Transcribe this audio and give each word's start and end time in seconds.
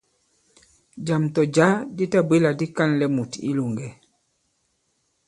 Jàm 1.05 1.23
tɔ̀ 1.33 1.45
jǎ 1.55 1.67
di 1.95 2.05
tabwě 2.11 2.37
là 2.43 2.51
di 2.59 2.65
ka᷇nlɛ 2.75 3.05
mùt 3.15 3.31
i 3.37 3.43
ilòŋgɛ. 3.49 3.87